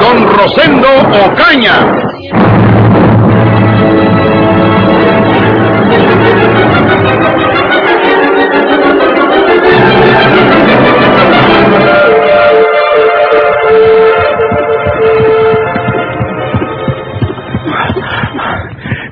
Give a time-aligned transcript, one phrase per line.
[0.00, 0.88] don Rosendo
[1.26, 1.76] Ocaña.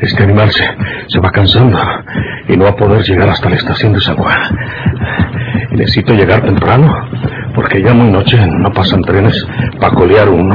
[0.00, 0.64] Este animal se,
[1.08, 1.78] se va cansando
[2.48, 4.38] y no va a poder llegar hasta la estación de San Juan.
[5.72, 6.92] Necesito llegar temprano
[7.54, 9.34] porque ya muy noche no pasan trenes
[9.80, 10.54] para colear uno.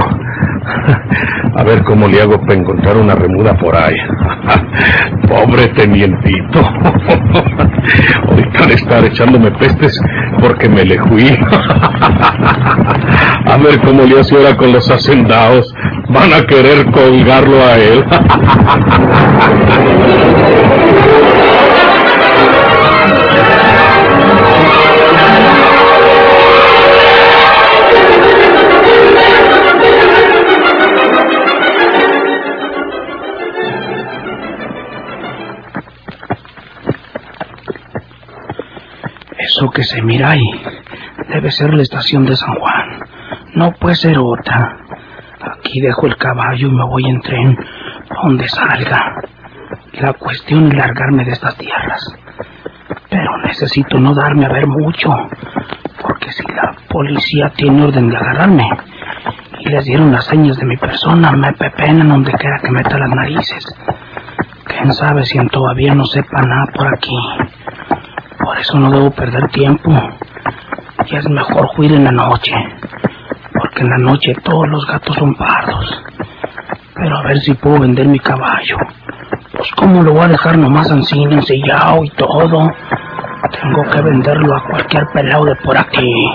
[1.57, 3.95] A ver cómo le hago para encontrar una remuda por ahí.
[5.27, 6.59] Pobre tenientito.
[8.29, 9.99] Ahorita de estar echándome pestes
[10.39, 11.27] porque me le fui.
[13.45, 15.73] A ver cómo le hace ahora con los hacendados.
[16.09, 18.05] Van a querer colgarlo a él.
[39.75, 40.63] Que se mira ahí
[41.27, 42.99] debe ser la estación de San Juan.
[43.55, 44.77] No puede ser otra.
[45.41, 47.57] Aquí dejo el caballo y me voy en tren
[48.23, 49.15] donde salga.
[49.99, 52.01] La cuestión es largarme de estas tierras.
[53.09, 55.09] Pero necesito no darme a ver mucho,
[56.01, 58.69] porque si la policía tiene orden de agarrarme
[59.59, 63.09] y les dieron las señas de mi persona, me pepenan donde quiera que meta las
[63.09, 63.65] narices.
[64.65, 67.17] Quién sabe si todavía no sepa nada por aquí.
[68.45, 69.91] Por eso no debo perder tiempo.
[71.07, 72.53] Y es mejor huir en la noche.
[73.51, 76.03] Porque en la noche todos los gatos son pardos.
[76.93, 78.77] Pero a ver si puedo vender mi caballo.
[79.51, 82.71] Pues cómo lo voy a dejar nomás así, ensillado y todo.
[83.51, 86.29] Tengo que venderlo a cualquier pelado de por aquí.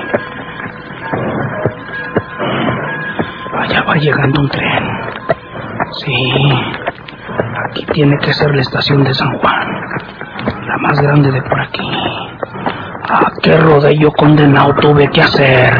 [3.56, 4.84] Allá va llegando un tren.
[5.92, 6.32] Sí.
[7.70, 9.89] Aquí tiene que ser la estación de San Juan.
[10.80, 11.88] Más grande de por aquí.
[13.08, 15.72] ¿A qué rodillo condenado tuve que hacer?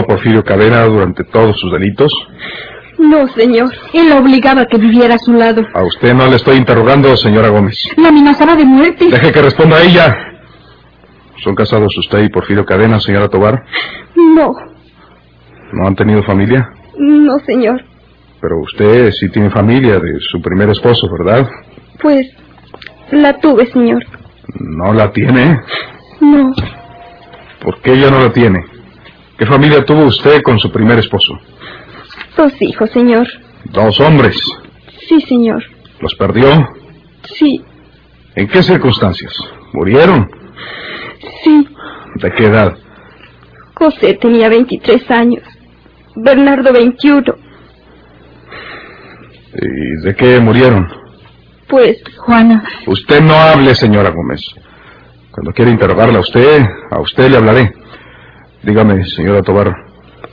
[0.00, 2.12] A Porfirio Cadena durante todos sus delitos.
[2.98, 3.70] No, señor.
[3.94, 5.62] Él obligaba a que viviera a su lado.
[5.74, 7.76] A usted no le estoy interrogando, señora Gómez.
[7.96, 9.08] La amenazaba de muerte.
[9.10, 10.14] Deje que responda ella.
[11.42, 13.62] ¿Son casados usted y Porfirio Cadena, señora Tobar?
[14.16, 14.52] No,
[15.72, 16.68] ¿No han tenido familia?
[16.98, 17.82] no, señor.
[18.42, 21.48] Pero usted sí tiene familia de su primer esposo, ¿verdad?
[22.02, 22.26] Pues
[23.12, 24.02] la tuve, señor.
[24.58, 25.58] ¿No la tiene?
[26.20, 26.52] No,
[27.62, 28.64] ¿Por qué ella no la tiene?
[29.40, 31.32] ¿Qué familia tuvo usted con su primer esposo?
[32.36, 33.26] dos hijos, señor.
[33.64, 34.36] Dos hombres.
[35.08, 35.62] Sí, señor.
[36.00, 36.68] ¿Los perdió?
[37.24, 37.64] Sí,
[38.34, 39.32] ¿En qué circunstancias?
[39.72, 40.30] ¿Murieron?
[41.42, 41.66] sí.
[42.16, 42.76] ¿De qué edad?
[43.76, 45.42] José tenía 23 años.
[46.16, 47.22] Bernardo 21.
[49.54, 50.86] ¿Y de qué murieron?
[51.66, 54.42] Pues, Juana, Usted no hable, señora Gómez.
[55.30, 57.72] Cuando quiera interrogarla a usted, a usted le hablaré.
[58.62, 59.74] Dígame, señora Tobar,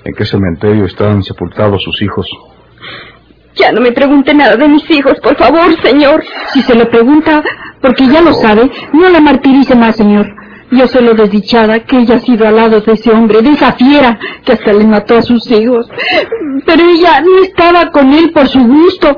[0.04, 2.28] ¿en qué cementerio están sepultados sus hijos?
[3.58, 6.24] ya no me pregunte nada de mis hijos, por favor, señor.
[6.54, 7.44] Si se lo pregunta,
[7.82, 10.28] porque ya lo sabe, no la martirice más, señor.
[10.70, 13.72] Yo sé lo desdichada que ella ha sido al lado de ese hombre, de esa
[13.74, 15.90] fiera, que hasta le mató a sus hijos.
[16.66, 19.16] Pero ella no estaba con él por su gusto.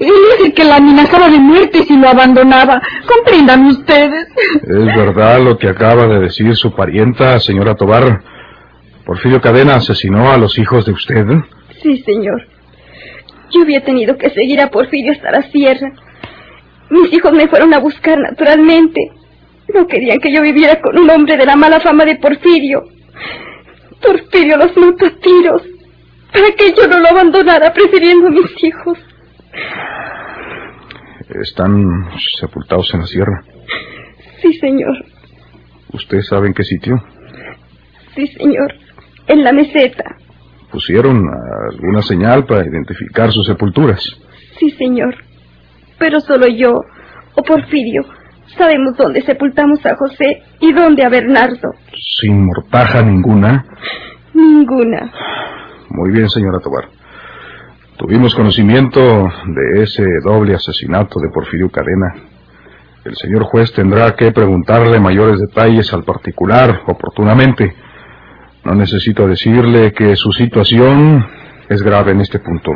[0.00, 2.80] Él es el que la amenazaba de muerte si lo abandonaba.
[3.06, 4.26] Comprendan ustedes.
[4.62, 8.22] ¿Es verdad lo que acaba de decir su parienta, señora Tobar?
[9.06, 11.24] ¿Porfirio Cadena asesinó a los hijos de usted?
[11.80, 12.42] Sí, señor.
[13.52, 15.92] Yo había tenido que seguir a Porfirio hasta la sierra.
[16.90, 19.00] Mis hijos me fueron a buscar naturalmente.
[19.72, 22.82] No querían que yo viviera con un hombre de la mala fama de Porfirio.
[24.02, 25.62] Porfirio los mató a tiros
[26.32, 28.98] para que yo no lo abandonara prefiriendo a mis hijos.
[31.42, 32.08] Están
[32.38, 33.44] sepultados en la sierra.
[34.42, 34.96] Sí, señor.
[35.92, 37.02] ¿Usted sabe en qué sitio?
[38.16, 38.74] Sí, señor.
[39.26, 40.16] En la meseta.
[40.70, 41.24] ¿Pusieron
[41.72, 44.04] alguna señal para identificar sus sepulturas?
[44.58, 45.14] Sí, señor.
[45.98, 46.82] Pero solo yo,
[47.34, 48.02] o Porfirio,
[48.56, 51.72] sabemos dónde sepultamos a José y dónde a Bernardo.
[52.20, 53.64] ¿Sin mortaja ninguna?
[54.34, 55.12] Ninguna.
[55.90, 56.88] Muy bien, señora Tobar.
[57.96, 62.14] Tuvimos conocimiento de ese doble asesinato de Porfirio Cadena.
[63.04, 67.74] El señor juez tendrá que preguntarle mayores detalles al particular oportunamente.
[68.66, 71.24] No necesito decirle que su situación
[71.68, 72.72] es grave en este punto,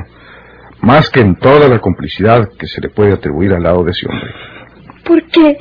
[0.83, 4.07] más que en toda la complicidad que se le puede atribuir al lado de ese
[4.09, 4.33] hombre.
[5.05, 5.59] ¿Por qué?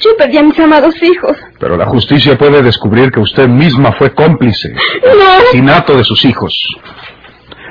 [0.00, 1.36] Yo perdí a mis amados hijos.
[1.60, 5.30] Pero la justicia puede descubrir que usted misma fue cómplice del No.
[5.38, 6.52] asesinato de sus hijos.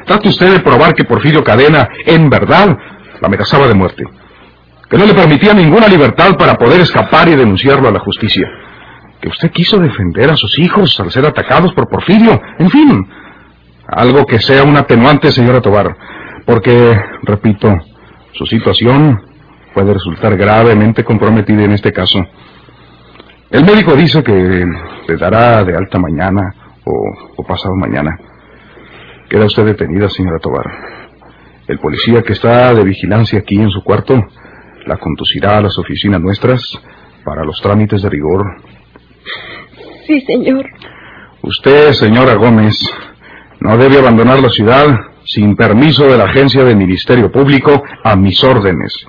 [0.05, 2.69] Trate usted de probar que Porfirio Cadena, en verdad,
[3.19, 4.05] la amenazaba de muerte.
[4.89, 8.47] Que no le permitía ninguna libertad para poder escapar y denunciarlo a la justicia.
[9.21, 12.41] Que usted quiso defender a sus hijos al ser atacados por Porfirio.
[12.57, 13.07] En fin,
[13.87, 15.95] algo que sea un atenuante, señora Tobar.
[16.45, 17.77] Porque, repito,
[18.33, 19.21] su situación
[19.73, 22.19] puede resultar gravemente comprometida en este caso.
[23.51, 24.65] El médico dice que
[25.07, 28.17] le dará de alta mañana o, pasado mañana.
[29.29, 30.65] Queda usted detenida, señora Tobar.
[31.67, 34.15] El policía que está de vigilancia aquí en su cuarto
[34.85, 36.61] la conducirá a las oficinas nuestras
[37.23, 38.45] para los trámites de rigor.
[40.07, 40.65] Sí, señor.
[41.43, 42.77] Usted, señora Gómez,
[43.59, 44.87] no debe abandonar la ciudad
[45.25, 49.05] sin permiso de la agencia del Ministerio Público a mis órdenes.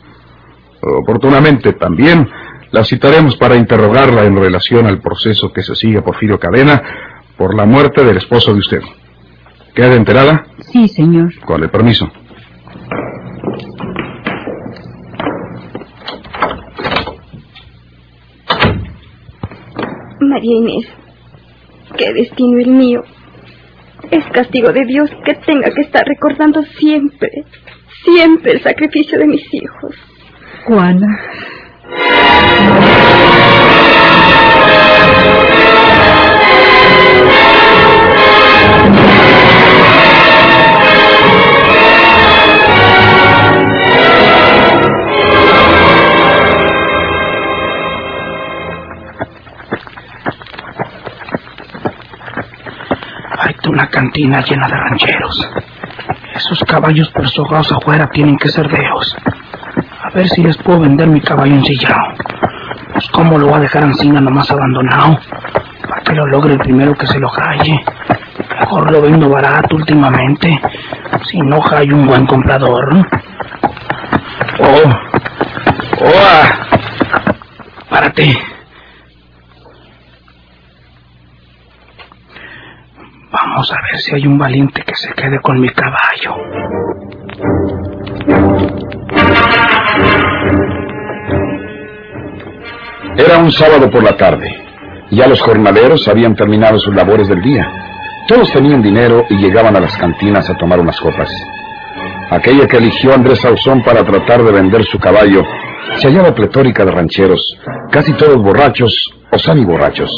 [0.81, 2.29] Oportunamente también
[2.71, 6.83] la citaremos para interrogarla en relación al proceso que se sigue a Porfirio Cadena
[7.37, 8.81] por la muerte del esposo de usted.
[9.75, 10.47] ¿Queda enterada?
[10.61, 11.33] Sí, señor.
[11.45, 12.11] Con el permiso.
[20.33, 20.87] María Inés,
[21.99, 23.05] qué destino el mío.
[24.11, 27.45] Es castigo de Dios que tenga que estar recordando siempre,
[28.03, 29.95] siempre el sacrificio de mis hijos.
[30.65, 31.07] Juana.
[54.13, 55.51] Cantina llena de rancheros.
[56.35, 59.17] Esos caballos persogados afuera tienen que ser deos.
[60.03, 62.13] A ver si les puedo vender mi caballo ensillado.
[62.93, 65.19] Pues cómo lo va a dejar encima nomás abandonado.
[65.89, 67.83] Para que lo logre el primero que se lo calle.
[68.61, 70.61] Mejor lo vendo barato últimamente.
[71.25, 73.07] Si no hay un buen comprador.
[74.61, 74.91] Oh.
[76.01, 76.13] Oh.
[76.23, 76.67] ah.
[77.89, 78.52] Párate.
[83.63, 86.35] Vamos a ver si hay un valiente que se quede con mi caballo.
[93.17, 94.51] Era un sábado por la tarde.
[95.13, 97.71] Ya los jornaleros habían terminado sus labores del día.
[98.27, 101.31] Todos tenían dinero y llegaban a las cantinas a tomar unas copas.
[102.31, 105.45] Aquella que eligió Andrés Sauzón para tratar de vender su caballo
[105.99, 107.57] se hallaba pletórica de rancheros,
[107.93, 108.93] casi todos borrachos
[109.31, 110.11] o semi-borrachos.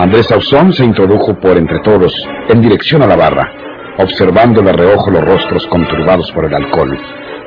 [0.00, 2.10] Andrés Sauzón se introdujo por entre todos,
[2.48, 3.52] en dirección a la barra,
[3.98, 6.98] observando de reojo los rostros conturbados por el alcohol,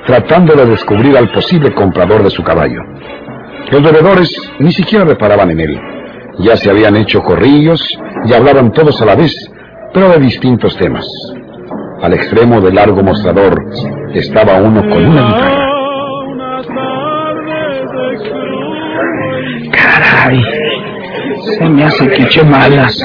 [0.06, 2.80] tratando de descubrir al posible comprador de su caballo.
[3.72, 5.82] Los bebedores ni siquiera reparaban en él.
[6.42, 7.82] Ya se habían hecho corrillos
[8.26, 9.34] y hablaban todos a la vez,
[9.92, 11.08] pero de distintos temas.
[12.04, 13.60] Al extremo del largo mostrador
[14.14, 15.70] estaba uno con una guitarra.
[19.72, 20.63] Caray,
[21.46, 22.98] se me hace que eché malas.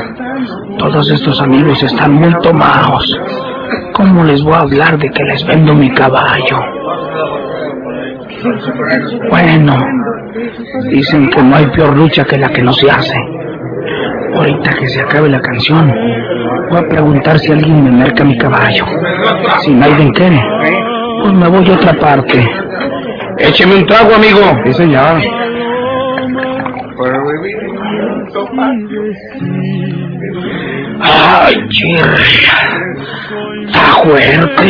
[0.78, 3.18] Todos estos amigos están muy tomados.
[3.95, 6.61] ¿Cómo les voy a hablar de que les vendo mi caballo?
[9.30, 9.76] Bueno,
[10.88, 13.16] dicen que no hay peor lucha que la que no se hace.
[14.35, 15.92] Ahorita que se acabe la canción,
[16.71, 18.85] voy a preguntar si alguien me merca mi caballo.
[19.61, 20.40] Si nadie quiere,
[21.23, 22.49] pues me voy a otra parte.
[23.38, 24.40] Écheme un trago, amigo.
[24.66, 25.21] Sí, señor.
[31.00, 32.58] Ay, chirria.
[33.66, 34.68] Está fuerte.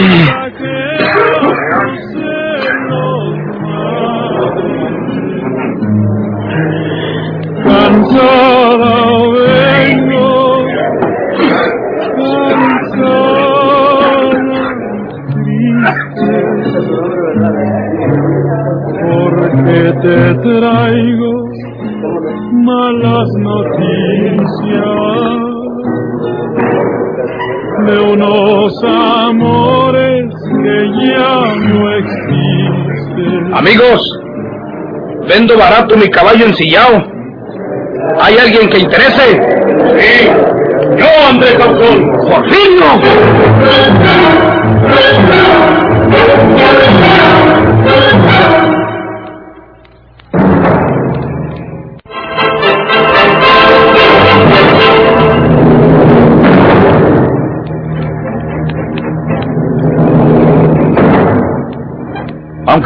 [7.65, 8.95] Cansada
[9.35, 10.65] vengo,
[12.17, 13.43] cansada,
[15.35, 16.31] triste,
[20.03, 21.48] te traigo
[22.69, 24.89] malas noticias
[27.87, 33.55] de unos amores que ya no existen.
[33.55, 34.01] Amigos,
[35.29, 37.03] vendo barato mi caballo ensillado.
[38.21, 39.41] ¿Hay alguien que interese?
[39.99, 40.29] Sí,
[40.99, 42.11] yo, Andrés Sauzón.
[42.29, 42.85] ¡Porfirio!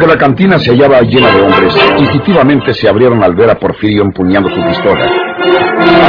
[0.03, 4.03] Aunque la cantina se hallaba llena de hombres, instintivamente se abrieron al ver a Porfirio
[4.03, 5.09] empuñando su pistola.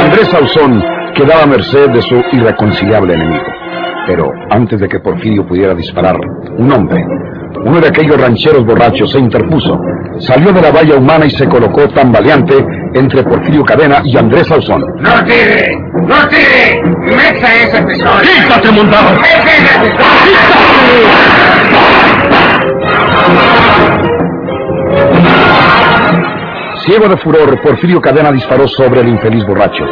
[0.03, 0.83] Andrés Sauzón
[1.15, 3.45] quedaba a merced de su irreconciliable enemigo.
[4.05, 6.17] Pero antes de que Porfirio pudiera disparar,
[6.57, 7.05] un hombre,
[7.63, 9.79] uno de aquellos rancheros borrachos, se interpuso,
[10.19, 14.83] salió de la valla humana y se colocó tambaleante entre Porfirio Cadena y Andrés Sauzón.
[14.99, 15.71] ¡No tire!
[16.05, 16.81] ¡No tire!
[17.15, 18.21] ¡Meta esa pistola!
[18.21, 19.11] ¡Quítate, montado!
[19.21, 19.79] ¡Meta esa
[26.85, 29.83] Ciego de furor, Porfirio Cadena disparó sobre el infeliz borracho.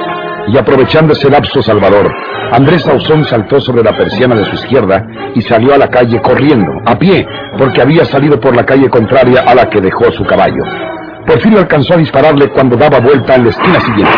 [0.48, 2.14] Y aprovechando ese lapso salvador,
[2.52, 6.72] Andrés Sauzón saltó sobre la persiana de su izquierda y salió a la calle corriendo,
[6.86, 7.26] a pie,
[7.58, 10.64] porque había salido por la calle contraria a la que dejó su caballo.
[11.26, 14.14] Porfirio alcanzó a dispararle cuando daba vuelta en la esquina siguiente.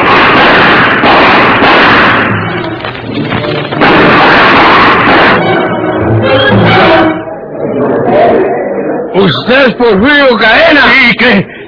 [9.14, 10.82] ¿Usted es Porfirio Cadena?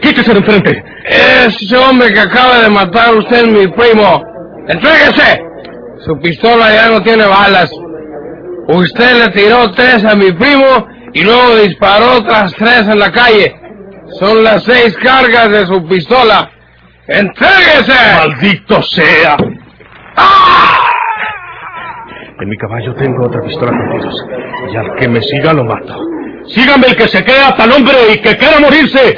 [0.02, 0.84] Quítese de enfrente.
[1.06, 4.24] Ese hombre que acaba de matar a usted es mi primo.
[4.68, 5.42] ¡Entréguese!
[6.06, 7.72] Su pistola ya no tiene balas.
[8.68, 13.56] Usted le tiró tres a mi primo y luego disparó otras tres en la calle.
[14.20, 16.50] Son las seis cargas de su pistola.
[17.08, 17.94] ¡Entréguese!
[18.18, 19.38] ¡Maldito sea!
[22.40, 24.16] En mi caballo tengo otra pistola con tiros.
[24.72, 25.98] Y al que me siga lo mato.
[26.48, 29.16] Síganme el que se crea tal hombre y que quiera morirse.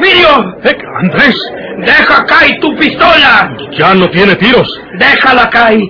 [0.00, 0.54] Porfirio!
[0.64, 1.36] Eh, Andrés,
[1.78, 3.54] ¡Deja caer tu pistola!
[3.72, 4.68] ya no tiene tiros.
[4.98, 5.80] ¡Déjala caer!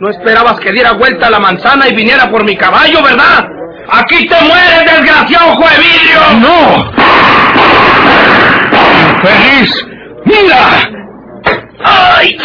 [0.00, 3.46] No esperabas que diera vuelta a la manzana y viniera por mi caballo, ¿verdad?
[3.88, 6.20] ¡Aquí te mueres, desgraciado ojo de vidrio!
[6.40, 6.92] ¡No!
[9.22, 9.86] ¡Feliz!
[10.24, 10.90] ¡Mira!
[11.84, 12.36] ¡Ay!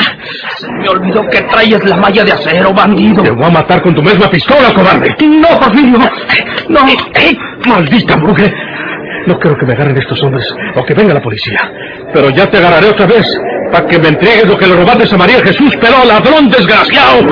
[0.57, 3.24] Se me olvidó que traes la malla de acero, bandido.
[3.24, 5.15] Te voy a matar con tu misma pistola, cobarde.
[5.21, 6.00] No, Porfirio.
[6.69, 6.79] No.
[7.65, 8.53] ¡Maldita mujer!
[9.27, 11.60] No quiero que me agarren estos hombres o que venga la policía.
[12.13, 13.25] Pero ya te agarraré otra vez
[13.72, 17.27] para que me entregues lo que le robaste a María Jesús, pero ladrón desgraciado.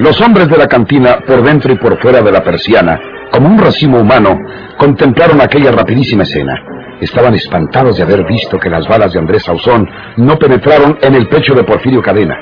[0.00, 2.98] Los hombres de la cantina, por dentro y por fuera de la persiana,
[3.30, 4.34] como un racimo humano,
[4.78, 6.54] contemplaron aquella rapidísima escena.
[7.02, 11.28] Estaban espantados de haber visto que las balas de Andrés Sauzón no penetraron en el
[11.28, 12.34] pecho de Porfirio Cadena.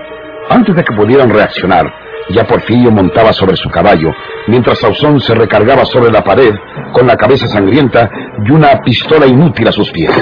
[0.48, 1.92] Antes de que pudieran reaccionar,
[2.28, 4.12] ya Porfirio montaba sobre su caballo,
[4.46, 6.54] mientras Sauzón se recargaba sobre la pared
[6.92, 8.08] con la cabeza sangrienta
[8.46, 10.12] y una pistola inútil a sus pies.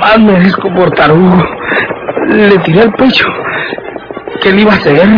[0.00, 1.60] Más tarugo.
[2.30, 3.26] Le tiré al pecho.
[4.40, 5.08] ¿Qué le iba a hacer?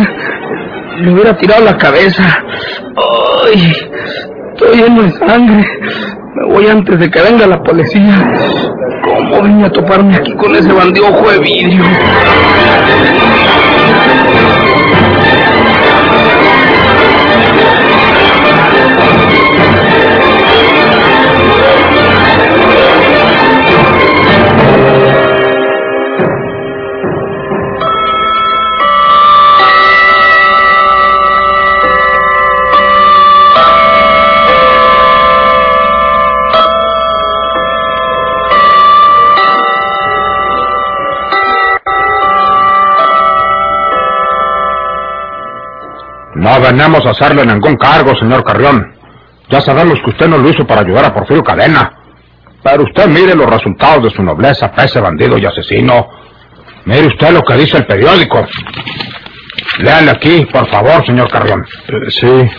[0.97, 2.23] Le hubiera tirado la cabeza.
[3.45, 3.73] ¡Ay!
[4.53, 5.63] Estoy lleno de sangre.
[6.35, 8.31] Me voy antes de que venga la policía.
[9.03, 11.83] ¿Cómo vine a toparme aquí con ese bandido de vidrio?
[46.63, 48.95] No venimos a hacerle ningún cargo, señor Carrión.
[49.49, 51.91] Ya sabemos que usted no lo hizo para ayudar a Porfirio Cadena.
[52.63, 56.07] Pero usted mire los resultados de su nobleza, pese bandido y asesino.
[56.85, 58.47] Mire usted lo que dice el periódico.
[59.79, 61.65] Léale aquí, por favor, señor Carrión.
[62.07, 62.49] sí.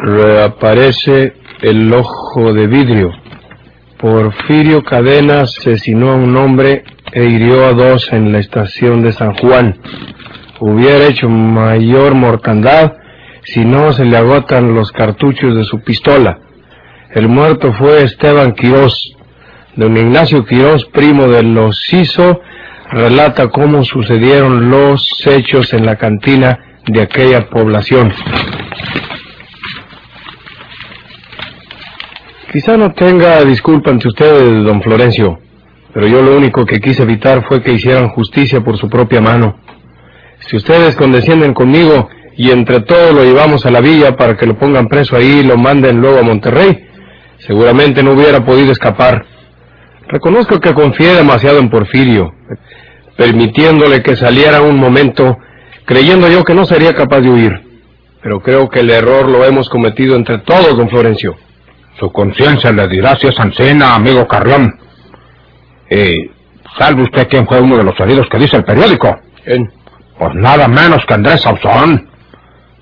[0.00, 3.12] Reaparece el ojo de vidrio.
[3.96, 9.34] Porfirio Cadena asesinó a un hombre e hirió a dos en la estación de San
[9.34, 9.78] Juan.
[10.60, 12.94] Hubiera hecho mayor mortandad
[13.44, 16.38] si no se le agotan los cartuchos de su pistola.
[17.14, 19.12] El muerto fue Esteban Quirós.
[19.76, 22.40] Don Ignacio Quirós, primo de los Ciso,
[22.90, 28.12] relata cómo sucedieron los hechos en la cantina de aquella población.
[32.52, 35.38] Quizá no tenga disculpa ante ustedes, don Florencio,
[35.92, 39.58] pero yo lo único que quise evitar fue que hicieran justicia por su propia mano.
[40.46, 44.56] Si ustedes condescienden conmigo y entre todos lo llevamos a la villa para que lo
[44.56, 46.86] pongan preso ahí y lo manden luego a Monterrey,
[47.38, 49.24] seguramente no hubiera podido escapar.
[50.08, 52.32] Reconozco que confié demasiado en Porfirio,
[53.16, 55.38] permitiéndole que saliera un momento,
[55.84, 57.52] creyendo yo que no sería capaz de huir.
[58.22, 61.36] Pero creo que el error lo hemos cometido entre todos, don Florencio.
[61.98, 64.78] Su conciencia le dirá si es ancina, amigo Carrión.
[65.90, 66.30] Y
[66.78, 69.16] salve usted quién fue uno de los heridos que dice el periódico.
[69.44, 69.70] ¿Quién?
[70.18, 72.08] Pues nada menos que Andrés Sauzón.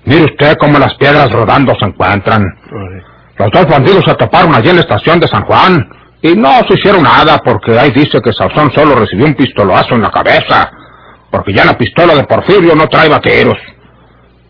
[0.05, 2.43] Mire usted cómo las piedras rodando se encuentran.
[3.37, 5.89] Los dos bandidos se toparon allí en la estación de San Juan
[6.21, 10.03] y no se hicieron nada porque ahí dice que Sauzón solo recibió un pistolazo en
[10.03, 10.71] la cabeza
[11.29, 13.57] porque ya la pistola de Porfirio no trae vaqueros.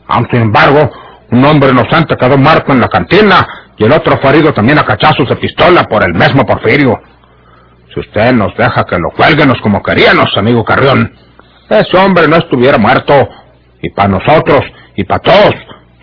[0.08, 0.92] Aun sin embargo,
[1.32, 4.86] un hombre inocente quedó muerto en la cantina y el otro fue herido también a
[4.86, 7.00] cachazos de pistola por el mismo Porfirio.
[7.94, 11.12] Si usted nos deja que lo cuélguenos como queríamos, amigo Carrión,
[11.69, 13.27] ese hombre no estuviera muerto
[13.81, 14.62] y para nosotros
[14.95, 15.53] y para todos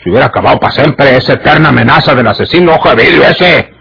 [0.02, 3.72] se hubiera acabado para siempre esa eterna amenaza del asesino ojo de vidrio ese.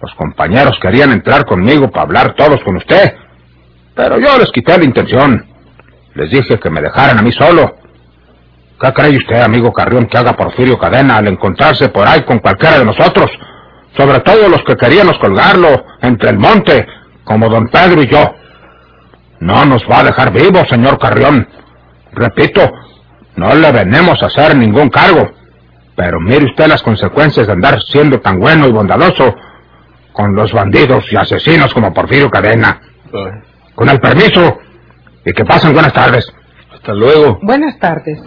[0.00, 3.14] Los compañeros querían entrar conmigo para hablar todos con usted,
[3.94, 5.46] pero yo les quité la intención.
[6.14, 7.76] Les dije que me dejaran a mí solo.
[8.80, 12.80] ¿Qué cree usted, amigo Carrión, que haga Porfirio Cadena al encontrarse por ahí con cualquiera
[12.80, 13.30] de nosotros?
[13.96, 16.86] Sobre todo los que queríamos colgarlo entre el monte,
[17.22, 18.34] como don Pedro y yo.
[19.42, 21.48] No nos va a dejar vivos, señor Carrión.
[22.12, 22.60] Repito,
[23.34, 25.32] no le venemos a hacer ningún cargo.
[25.96, 29.34] Pero mire usted las consecuencias de andar siendo tan bueno y bondadoso
[30.12, 32.80] con los bandidos y asesinos como Porfirio Cadena.
[33.74, 34.60] Con el permiso.
[35.24, 36.32] Y que pasen buenas tardes.
[36.72, 37.40] Hasta luego.
[37.42, 38.22] Buenas tardes.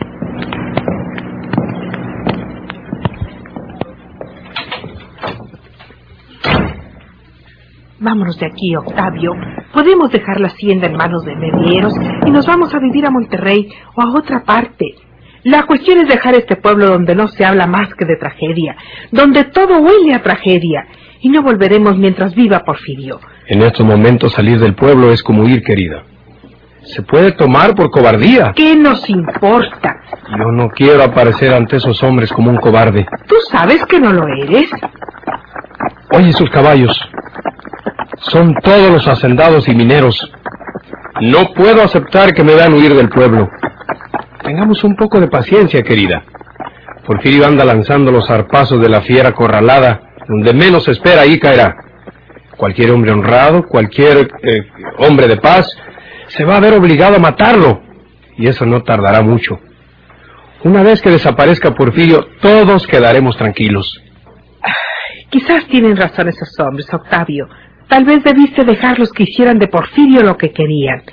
[7.99, 9.31] Vámonos de aquí, Octavio.
[9.75, 11.93] Podemos dejar la hacienda en manos de medieros
[12.25, 14.95] y nos vamos a vivir a Monterrey o a otra parte.
[15.43, 18.77] La cuestión es dejar este pueblo donde no se habla más que de tragedia,
[19.11, 20.87] donde todo huele a tragedia,
[21.19, 23.19] y no volveremos mientras viva Porfirio.
[23.47, 26.03] En estos momentos salir del pueblo es como huir, querida.
[26.83, 28.53] Se puede tomar por cobardía.
[28.55, 29.97] ¿Qué nos importa?
[30.39, 33.05] Yo no quiero aparecer ante esos hombres como un cobarde.
[33.27, 34.69] ¿Tú sabes que no lo eres?
[36.11, 36.97] Oye, sus caballos.
[38.31, 40.19] Son todos los hacendados y mineros.
[41.21, 43.49] No puedo aceptar que me vean huir del pueblo.
[44.43, 46.23] Tengamos un poco de paciencia, querida.
[47.05, 50.01] Porfirio anda lanzando los zarpazos de la fiera corralada.
[50.27, 51.75] Donde menos espera, ahí caerá.
[52.57, 55.69] Cualquier hombre honrado, cualquier eh, hombre de paz,
[56.27, 57.81] se va a ver obligado a matarlo.
[58.37, 59.59] Y eso no tardará mucho.
[60.63, 64.01] Una vez que desaparezca Porfirio, todos quedaremos tranquilos.
[65.29, 67.47] Quizás tienen razón esos hombres, Octavio.
[67.87, 71.03] Tal vez debiste dejarlos que hicieran de Porfirio lo que querían.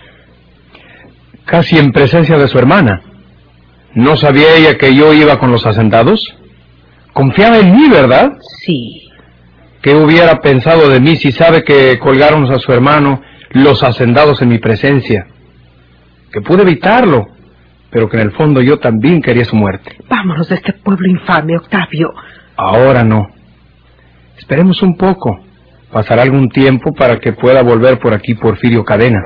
[1.44, 3.02] Casi en presencia de su hermana.
[3.94, 6.34] ¿No sabía ella que yo iba con los asentados?
[7.12, 8.32] Confiaba en mí, ¿verdad?
[8.64, 9.10] Sí.
[9.82, 14.48] ¿Qué hubiera pensado de mí si sabe que colgaron a su hermano los hacendados en
[14.48, 15.26] mi presencia?
[16.32, 17.28] Que pude evitarlo,
[17.90, 19.96] pero que en el fondo yo también quería su muerte.
[20.08, 22.14] Vámonos de este pueblo infame, Octavio.
[22.56, 23.28] Ahora no.
[24.38, 25.40] Esperemos un poco.
[25.92, 29.20] Pasará algún tiempo para que pueda volver por aquí Porfirio Cadena.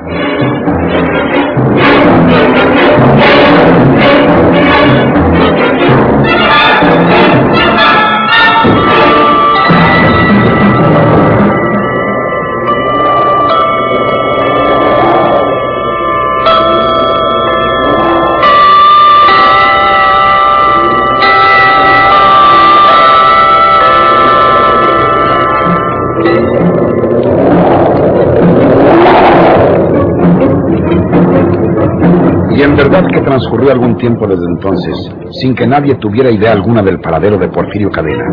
[32.77, 37.39] Verdad que transcurrió algún tiempo desde entonces, sin que nadie tuviera idea alguna del paradero
[37.39, 38.25] de Porfirio Cadena.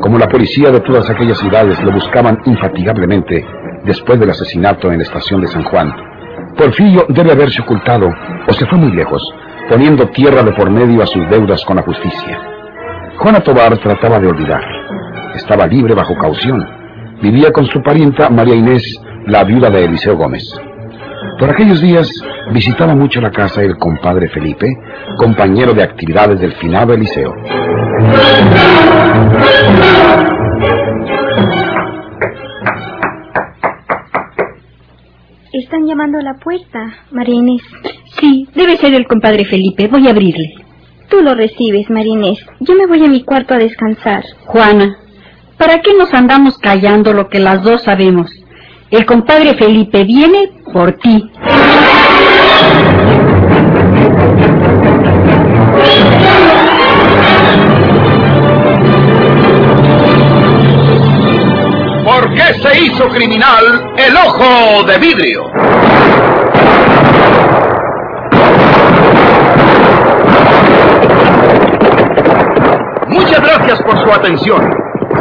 [0.00, 3.44] Como la policía de todas aquellas ciudades lo buscaban infatigablemente
[3.84, 5.92] después del asesinato en la estación de San Juan,
[6.56, 8.08] Porfirio debe haberse ocultado
[8.46, 9.22] o se fue muy lejos,
[9.68, 12.40] poniendo tierra de por medio a sus deudas con la justicia.
[13.18, 14.62] Juana Tobar trataba de olvidar.
[15.34, 16.66] Estaba libre bajo caución,
[17.22, 18.82] vivía con su parienta María Inés,
[19.26, 20.42] la viuda de Eliseo Gómez.
[21.38, 22.10] Por aquellos días
[22.52, 24.66] visitaba mucho la casa el compadre Felipe,
[25.18, 27.34] compañero de actividades del finado Eliseo.
[35.52, 36.78] Están llamando a la puerta,
[37.10, 37.62] María Inés.
[38.18, 39.88] Sí, debe ser el compadre Felipe.
[39.88, 40.54] Voy a abrirle.
[41.08, 42.38] Tú lo recibes, María Inés.
[42.60, 44.24] Yo me voy a mi cuarto a descansar.
[44.46, 44.96] Juana,
[45.58, 48.30] ¿para qué nos andamos callando lo que las dos sabemos?
[48.88, 51.28] El compadre Felipe viene por ti.
[62.04, 65.42] ¿Por qué se hizo criminal el ojo de vidrio?
[73.08, 74.95] Muchas gracias por su atención.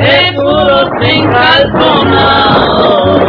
[0.00, 3.20] de puros encalzonados.